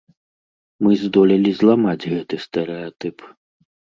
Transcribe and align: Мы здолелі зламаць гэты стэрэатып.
Мы 0.85 0.91
здолелі 1.01 1.51
зламаць 1.59 2.07
гэты 2.15 2.35
стэрэатып. 2.45 3.17